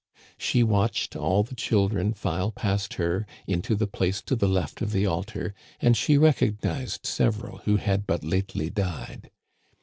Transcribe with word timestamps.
She 0.39 0.63
watched 0.63 1.15
all 1.15 1.43
the 1.43 1.53
children 1.53 2.13
file 2.15 2.49
past 2.51 2.95
her 2.95 3.27
into 3.45 3.77
thé 3.77 3.91
place 3.91 4.19
to 4.23 4.35
the 4.35 4.47
left 4.47 4.81
of 4.81 4.93
the 4.93 5.05
altar, 5.05 5.53
and 5.79 5.95
she 5.95 6.17
recognized 6.17 7.05
several 7.05 7.59
who 7.65 7.77
had 7.77 8.07
but 8.07 8.23
lately 8.23 8.71
died. 8.71 9.29